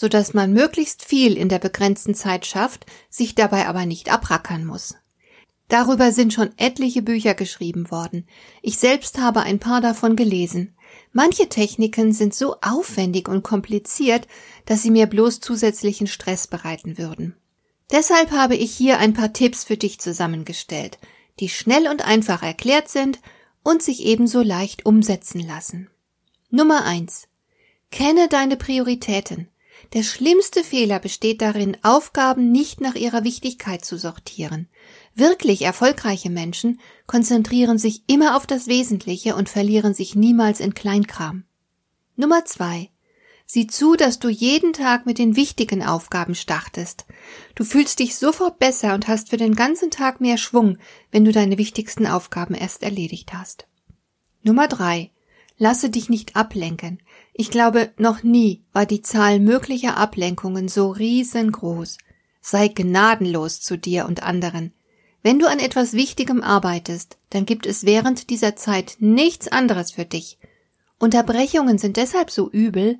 [0.00, 4.64] So dass man möglichst viel in der begrenzten Zeit schafft, sich dabei aber nicht abrackern
[4.64, 4.94] muss.
[5.68, 8.26] Darüber sind schon etliche Bücher geschrieben worden.
[8.62, 10.74] Ich selbst habe ein paar davon gelesen.
[11.12, 14.26] Manche Techniken sind so aufwendig und kompliziert,
[14.64, 17.36] dass sie mir bloß zusätzlichen Stress bereiten würden.
[17.90, 20.98] Deshalb habe ich hier ein paar Tipps für dich zusammengestellt,
[21.40, 23.18] die schnell und einfach erklärt sind
[23.62, 25.90] und sich ebenso leicht umsetzen lassen.
[26.48, 27.28] Nummer eins:
[27.90, 29.49] Kenne deine Prioritäten.
[29.92, 34.68] Der schlimmste Fehler besteht darin, Aufgaben nicht nach ihrer Wichtigkeit zu sortieren.
[35.16, 41.44] Wirklich erfolgreiche Menschen konzentrieren sich immer auf das Wesentliche und verlieren sich niemals in Kleinkram.
[42.14, 42.90] Nummer zwei.
[43.46, 47.04] Sieh zu, dass du jeden Tag mit den wichtigen Aufgaben startest.
[47.56, 50.78] Du fühlst dich sofort besser und hast für den ganzen Tag mehr Schwung,
[51.10, 53.66] wenn du deine wichtigsten Aufgaben erst erledigt hast.
[54.44, 55.10] Nummer drei.
[55.62, 57.02] Lasse dich nicht ablenken.
[57.34, 61.98] Ich glaube, noch nie war die Zahl möglicher Ablenkungen so riesengroß.
[62.40, 64.72] Sei gnadenlos zu dir und anderen.
[65.22, 70.06] Wenn du an etwas Wichtigem arbeitest, dann gibt es während dieser Zeit nichts anderes für
[70.06, 70.38] dich.
[70.98, 72.98] Unterbrechungen sind deshalb so übel,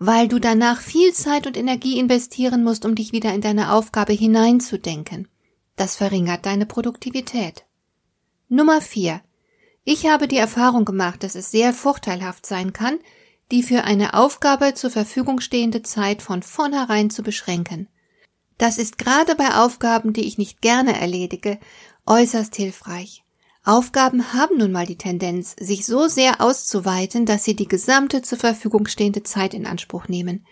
[0.00, 4.12] weil du danach viel Zeit und Energie investieren musst, um dich wieder in deine Aufgabe
[4.12, 5.28] hineinzudenken.
[5.76, 7.64] Das verringert deine Produktivität.
[8.48, 9.20] Nummer vier.
[9.84, 12.98] Ich habe die Erfahrung gemacht, dass es sehr vorteilhaft sein kann,
[13.50, 17.88] die für eine Aufgabe zur Verfügung stehende Zeit von vornherein zu beschränken.
[18.58, 21.58] Das ist gerade bei Aufgaben, die ich nicht gerne erledige,
[22.06, 23.24] äußerst hilfreich.
[23.64, 28.38] Aufgaben haben nun mal die Tendenz, sich so sehr auszuweiten, dass sie die gesamte zur
[28.38, 30.46] Verfügung stehende Zeit in Anspruch nehmen.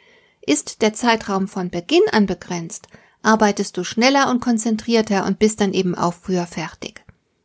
[0.45, 2.89] Ist der Zeitraum von Beginn an begrenzt,
[3.23, 6.90] arbeitest du schneller und konzentrierter und bist dann eben auch früher fertig.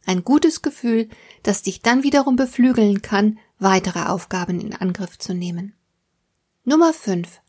[0.05, 1.09] Ein gutes Gefühl,
[1.43, 5.73] das dich dann wiederum beflügeln kann, weitere Aufgaben in Angriff zu nehmen.
[6.63, 7.41] Nummer 5.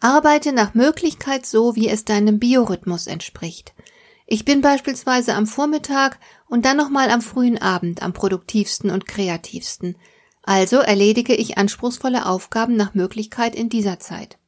[0.00, 3.74] Arbeite nach Möglichkeit so, wie es deinem Biorhythmus entspricht.
[4.26, 6.18] Ich bin beispielsweise am Vormittag
[6.48, 9.96] und dann nochmal am frühen Abend am produktivsten und kreativsten.
[10.42, 14.38] Also erledige ich anspruchsvolle Aufgaben nach Möglichkeit in dieser Zeit.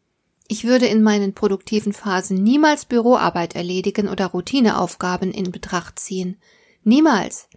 [0.48, 6.38] Ich würde in meinen produktiven Phasen niemals Büroarbeit erledigen oder Routineaufgaben in Betracht ziehen.
[6.84, 7.48] Niemals.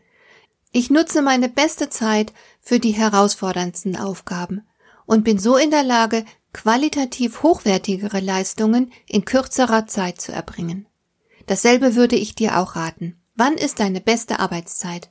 [0.72, 4.68] Ich nutze meine beste Zeit für die herausforderndsten Aufgaben
[5.06, 10.88] und bin so in der Lage, qualitativ hochwertigere Leistungen in kürzerer Zeit zu erbringen.
[11.48, 13.20] Dasselbe würde ich dir auch raten.
[13.36, 15.10] Wann ist deine beste Arbeitszeit?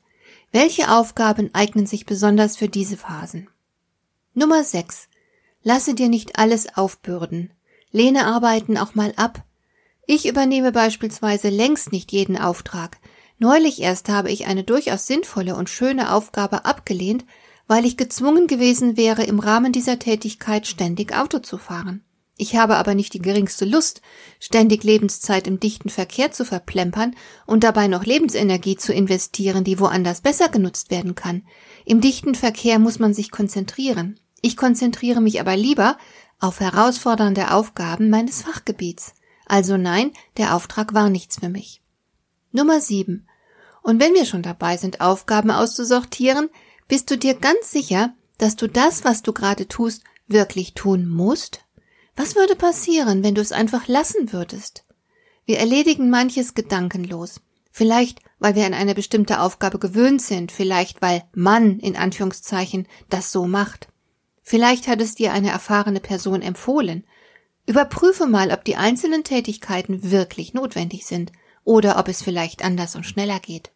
[0.52, 3.48] Welche Aufgaben eignen sich besonders für diese Phasen?
[4.32, 5.08] Nummer 6.
[5.62, 7.52] Lasse dir nicht alles aufbürden.
[7.90, 9.44] Lehne Arbeiten auch mal ab.
[10.06, 12.98] Ich übernehme beispielsweise längst nicht jeden Auftrag,
[13.44, 17.26] Neulich erst habe ich eine durchaus sinnvolle und schöne Aufgabe abgelehnt,
[17.66, 22.02] weil ich gezwungen gewesen wäre, im Rahmen dieser Tätigkeit ständig Auto zu fahren.
[22.38, 24.00] Ich habe aber nicht die geringste Lust,
[24.40, 30.22] ständig Lebenszeit im dichten Verkehr zu verplempern und dabei noch Lebensenergie zu investieren, die woanders
[30.22, 31.42] besser genutzt werden kann.
[31.84, 34.18] Im dichten Verkehr muss man sich konzentrieren.
[34.40, 35.98] Ich konzentriere mich aber lieber
[36.40, 39.12] auf herausfordernde Aufgaben meines Fachgebiets.
[39.44, 41.82] Also nein, der Auftrag war nichts für mich.
[42.52, 43.26] Nummer 7.
[43.84, 46.48] Und wenn wir schon dabei sind, Aufgaben auszusortieren,
[46.88, 51.60] bist du dir ganz sicher, dass du das, was du gerade tust, wirklich tun musst?
[52.16, 54.86] Was würde passieren, wenn du es einfach lassen würdest?
[55.44, 57.42] Wir erledigen manches gedankenlos.
[57.70, 63.32] Vielleicht, weil wir an eine bestimmte Aufgabe gewöhnt sind, vielleicht, weil man in Anführungszeichen das
[63.32, 63.88] so macht.
[64.42, 67.04] Vielleicht hat es dir eine erfahrene Person empfohlen.
[67.66, 71.32] Überprüfe mal, ob die einzelnen Tätigkeiten wirklich notwendig sind
[71.64, 73.73] oder ob es vielleicht anders und schneller geht.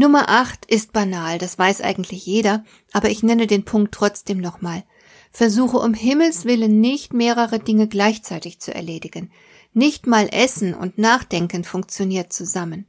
[0.00, 4.84] Nummer 8 ist banal, das weiß eigentlich jeder, aber ich nenne den Punkt trotzdem nochmal.
[5.32, 9.32] Versuche um Himmels willen nicht mehrere Dinge gleichzeitig zu erledigen.
[9.72, 12.86] Nicht mal Essen und Nachdenken funktioniert zusammen.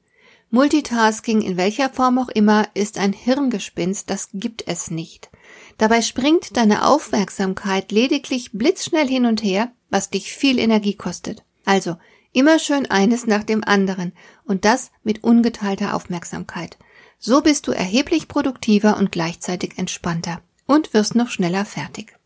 [0.52, 5.32] Multitasking in welcher Form auch immer ist ein Hirngespinst, das gibt es nicht.
[5.80, 11.44] Dabei springt deine Aufmerksamkeit lediglich blitzschnell hin und her, was dich viel Energie kostet.
[11.66, 11.96] Also
[12.32, 14.14] Immer schön eines nach dem anderen
[14.46, 16.78] und das mit ungeteilter Aufmerksamkeit.
[17.20, 22.18] So bist du erheblich produktiver und gleichzeitig entspannter und wirst noch schneller fertig.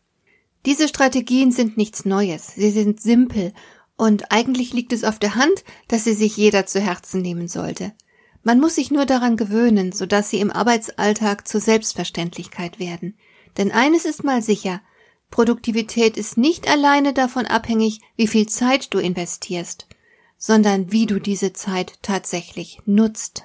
[0.66, 3.52] Diese Strategien sind nichts Neues, sie sind simpel
[3.96, 7.92] Und eigentlich liegt es auf der Hand, dass sie sich jeder zu Herzen nehmen sollte.
[8.42, 13.16] Man muss sich nur daran gewöhnen, sodass sie im Arbeitsalltag zur Selbstverständlichkeit werden.
[13.56, 14.80] Denn eines ist mal sicher,
[15.30, 19.86] Produktivität ist nicht alleine davon abhängig, wie viel Zeit du investierst,
[20.38, 23.44] sondern wie du diese Zeit tatsächlich nutzt.